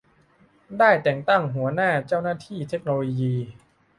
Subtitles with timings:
[0.77, 3.35] ได้แต่งตั้งหัวหน้าเจ้าหน้าที่เทคโนโลยี